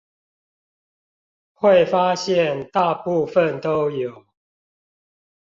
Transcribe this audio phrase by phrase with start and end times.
[1.53, 4.25] 會發現大部分都有